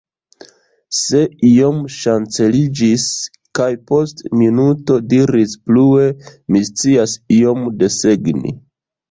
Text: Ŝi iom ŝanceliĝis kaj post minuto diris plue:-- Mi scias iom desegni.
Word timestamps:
Ŝi 0.99 1.19
iom 1.49 1.83
ŝanceliĝis 1.95 3.05
kaj 3.59 3.67
post 3.91 4.25
minuto 4.41 4.97
diris 5.13 5.55
plue:-- 5.69 6.09
Mi 6.57 6.65
scias 6.73 7.17
iom 7.39 7.63
desegni. 7.85 8.57